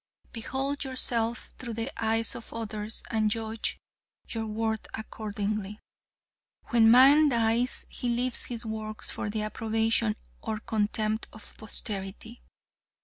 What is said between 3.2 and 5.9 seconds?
judge your worth accordingly.